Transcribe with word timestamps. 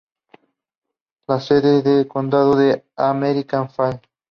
La 1.27 1.39
sede 1.39 1.83
del 1.83 2.07
condado 2.07 2.59
es 2.59 2.81
American 2.95 3.69
Falls. 3.69 4.01